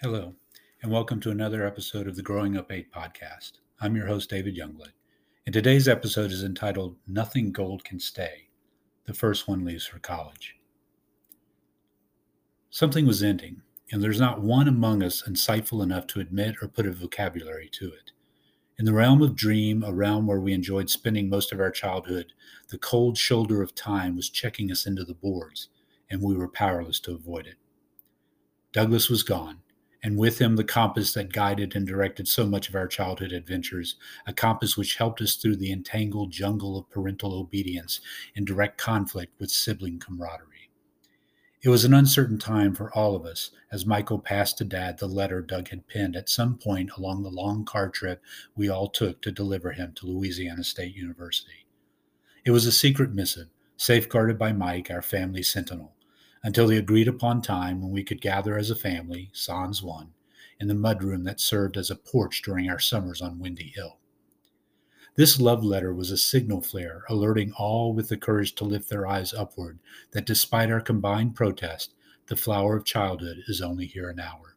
[0.00, 0.32] Hello,
[0.80, 3.54] and welcome to another episode of the Growing Up 8 podcast.
[3.80, 4.92] I'm your host, David Youngblood,
[5.44, 8.46] and today's episode is entitled Nothing Gold Can Stay.
[9.06, 10.54] The first one leaves for college.
[12.70, 16.86] Something was ending, and there's not one among us insightful enough to admit or put
[16.86, 18.12] a vocabulary to it.
[18.78, 22.32] In the realm of dream, a realm where we enjoyed spending most of our childhood,
[22.68, 25.70] the cold shoulder of time was checking us into the boards,
[26.08, 27.56] and we were powerless to avoid it.
[28.70, 29.58] Douglas was gone,
[30.02, 33.96] and with him the compass that guided and directed so much of our childhood adventures,
[34.26, 38.00] a compass which helped us through the entangled jungle of parental obedience
[38.34, 40.70] in direct conflict with sibling camaraderie.
[41.60, 45.08] It was an uncertain time for all of us as Michael passed to Dad the
[45.08, 48.22] letter Doug had penned at some point along the long car trip
[48.54, 51.66] we all took to deliver him to Louisiana State University.
[52.44, 55.94] It was a secret missive, safeguarded by Mike, our family sentinel
[56.42, 60.12] until the agreed upon time when we could gather as a family, sans one,
[60.60, 63.98] in the mudroom that served as a porch during our summers on Windy Hill.
[65.16, 69.06] This love letter was a signal flare alerting all with the courage to lift their
[69.06, 69.80] eyes upward
[70.12, 71.94] that despite our combined protest,
[72.26, 74.54] the flower of childhood is only here an hour.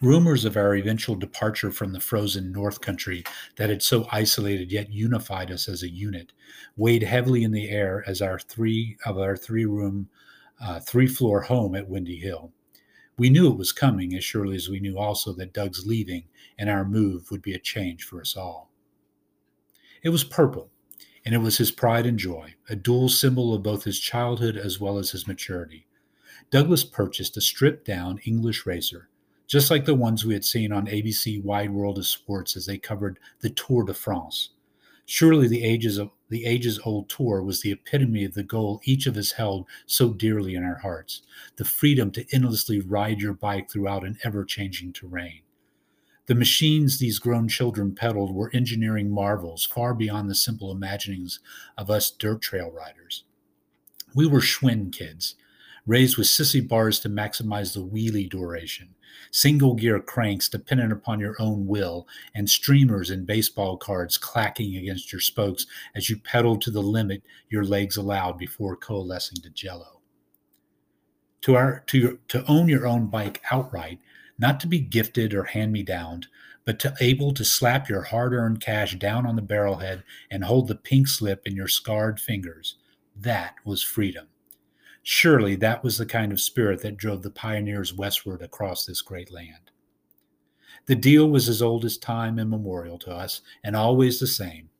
[0.00, 3.24] Rumors of our eventual departure from the frozen North Country
[3.56, 6.32] that had so isolated yet unified us as a unit
[6.76, 10.08] weighed heavily in the air as our three of our three room,
[10.60, 12.52] uh, three floor home at Windy Hill.
[13.16, 16.70] We knew it was coming as surely as we knew also that Doug's leaving and
[16.70, 18.70] our move would be a change for us all.
[20.04, 20.70] It was purple,
[21.24, 24.78] and it was his pride and joy, a dual symbol of both his childhood as
[24.78, 25.88] well as his maturity.
[26.52, 29.08] Douglas purchased a stripped down English racer
[29.48, 32.78] just like the ones we had seen on ABC Wide World of Sports as they
[32.78, 34.50] covered the Tour de France.
[35.06, 39.06] Surely the ages of the ages old tour was the epitome of the goal each
[39.06, 41.22] of us held so dearly in our hearts
[41.56, 45.40] the freedom to endlessly ride your bike throughout an ever changing terrain.
[46.26, 51.40] The machines these grown children pedaled were engineering marvels far beyond the simple imaginings
[51.78, 53.24] of us dirt trail riders.
[54.14, 55.36] We were Schwinn kids,
[55.86, 58.94] raised with sissy bars to maximize the wheelie duration,
[59.30, 65.12] single gear cranks dependent upon your own will, and streamers and baseball cards clacking against
[65.12, 70.00] your spokes as you pedaled to the limit your legs allowed before coalescing to jello.
[71.42, 74.00] To, our, to, to own your own bike outright,
[74.38, 76.26] not to be gifted or hand me downed,
[76.64, 80.68] but to able to slap your hard earned cash down on the barrelhead and hold
[80.68, 82.76] the pink slip in your scarred fingers,
[83.16, 84.26] that was freedom.
[85.02, 89.32] Surely that was the kind of spirit that drove the pioneers westward across this great
[89.32, 89.70] land.
[90.86, 94.70] The deal was as old as time immemorial to us, and always the same.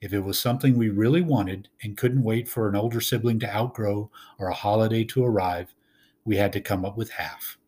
[0.00, 3.54] If it was something we really wanted and couldn't wait for an older sibling to
[3.54, 5.74] outgrow or a holiday to arrive,
[6.24, 7.58] we had to come up with half.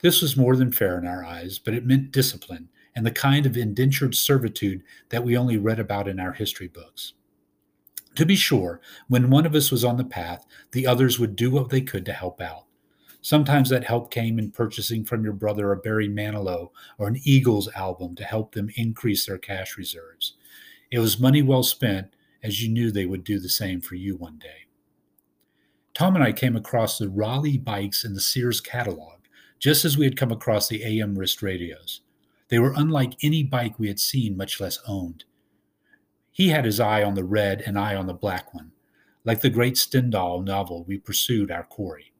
[0.00, 3.46] This was more than fair in our eyes, but it meant discipline and the kind
[3.46, 7.14] of indentured servitude that we only read about in our history books.
[8.16, 11.50] To be sure, when one of us was on the path, the others would do
[11.50, 12.66] what they could to help out.
[13.22, 17.68] Sometimes that help came in purchasing from your brother a Barry Manilow or an Eagles
[17.74, 20.36] album to help them increase their cash reserves.
[20.90, 24.16] It was money well spent, as you knew they would do the same for you
[24.16, 24.66] one day.
[25.94, 29.20] Tom and I came across the Raleigh bikes in the Sears catalog,
[29.58, 32.00] just as we had come across the AM wrist radios.
[32.48, 35.24] They were unlike any bike we had seen, much less owned.
[36.32, 38.72] He had his eye on the red and I on the black one.
[39.24, 42.12] Like the great Stendhal novel, we pursued our quarry.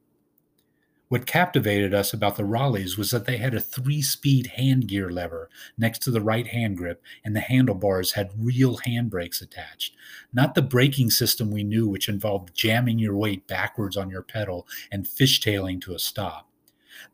[1.09, 5.11] What captivated us about the Raleighs was that they had a three speed hand gear
[5.11, 9.95] lever next to the right hand grip, and the handlebars had real handbrakes attached.
[10.33, 14.67] Not the braking system we knew, which involved jamming your weight backwards on your pedal
[14.91, 16.49] and fishtailing to a stop.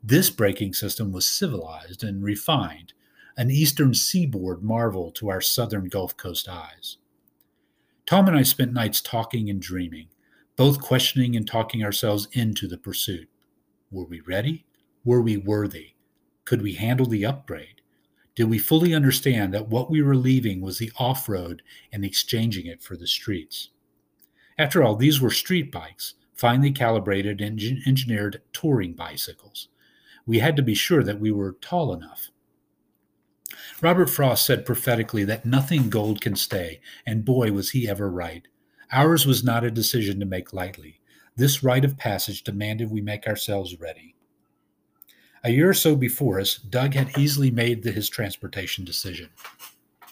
[0.01, 2.93] This braking system was civilized and refined,
[3.39, 6.97] an eastern seaboard marvel to our southern Gulf Coast eyes.
[8.05, 10.09] Tom and I spent nights talking and dreaming,
[10.57, 13.29] both questioning and talking ourselves into the pursuit.
[13.91, 14.65] Were we ready?
[15.05, 15.91] Were we worthy?
[16.43, 17.79] Could we handle the upgrade?
[18.35, 21.61] Did we fully understand that what we were leaving was the off road
[21.93, 23.69] and exchanging it for the streets?
[24.57, 29.69] After all, these were street bikes, finely calibrated and engineered touring bicycles.
[30.25, 32.31] We had to be sure that we were tall enough,
[33.81, 38.47] Robert Frost said prophetically that nothing gold can stay, and boy, was he ever right.
[38.91, 40.99] Ours was not a decision to make lightly.
[41.37, 44.15] This rite of passage demanded we make ourselves ready.
[45.45, 49.29] A year or so before us, Doug had easily made the, his transportation decision.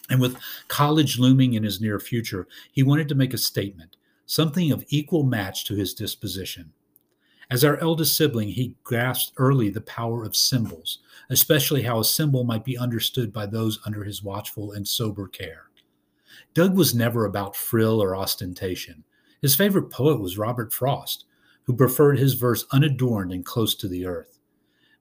[0.10, 0.38] And with
[0.70, 5.24] college looming in his near future, he wanted to make a statement, something of equal
[5.24, 6.72] match to his disposition.
[7.50, 11.00] As our eldest sibling, he grasped early the power of symbols,
[11.30, 15.68] especially how a symbol might be understood by those under his watchful and sober care.
[16.54, 19.04] Doug was never about frill or ostentation.
[19.42, 21.26] His favorite poet was Robert Frost,
[21.64, 24.40] who preferred his verse unadorned and close to the earth.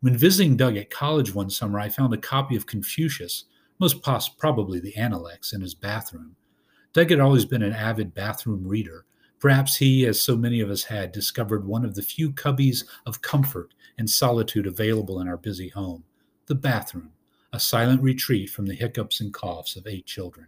[0.00, 3.46] When visiting Doug at college one summer, I found a copy of Confucius,
[3.80, 6.36] most pos- probably the Analects, in his bathroom.
[6.92, 9.04] Doug had always been an avid bathroom reader.
[9.38, 13.22] Perhaps he, as so many of us had, discovered one of the few cubbies of
[13.22, 16.04] comfort and solitude available in our busy home
[16.46, 17.10] the bathroom,
[17.52, 20.46] a silent retreat from the hiccups and coughs of eight children.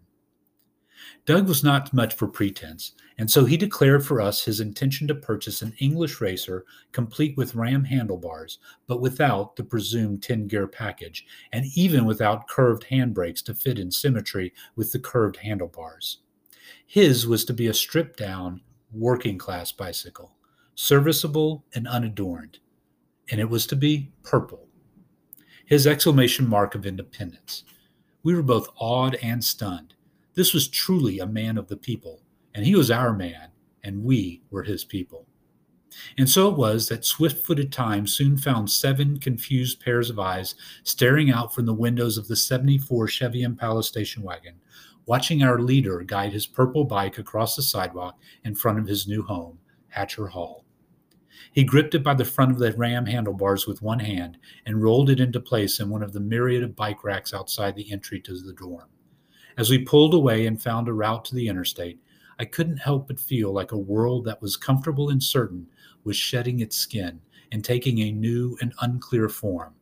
[1.26, 5.14] Doug was not much for pretense, and so he declared for us his intention to
[5.14, 11.26] purchase an English racer complete with ram handlebars, but without the presumed 10 gear package,
[11.52, 16.18] and even without curved handbrakes to fit in symmetry with the curved handlebars.
[16.86, 18.62] His was to be a stripped down,
[18.92, 20.36] working class bicycle,
[20.74, 22.58] serviceable and unadorned,
[23.30, 24.68] and it was to be purple.
[25.66, 27.64] His exclamation mark of independence.
[28.22, 29.94] We were both awed and stunned.
[30.34, 32.22] This was truly a man of the people,
[32.54, 33.50] and he was our man,
[33.82, 35.26] and we were his people.
[36.16, 40.54] And so it was that swift footed time soon found seven confused pairs of eyes
[40.84, 44.54] staring out from the windows of the 74 Chevy Impala station wagon,
[45.08, 49.22] watching our leader guide his purple bike across the sidewalk in front of his new
[49.22, 49.58] home,
[49.88, 50.66] Hatcher Hall.
[51.50, 55.08] He gripped it by the front of the ram handlebars with one hand and rolled
[55.08, 58.38] it into place in one of the myriad of bike racks outside the entry to
[58.38, 58.84] the dorm.
[59.56, 61.98] As we pulled away and found a route to the interstate,
[62.38, 65.68] I couldn't help but feel like a world that was comfortable and certain
[66.04, 69.74] was shedding its skin and taking a new and unclear form.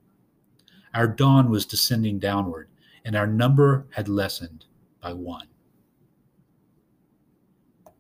[0.95, 2.69] Our dawn was descending downward,
[3.05, 4.67] and our number had lessened
[5.01, 5.47] by one.